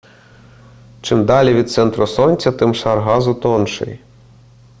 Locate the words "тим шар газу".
2.51-3.33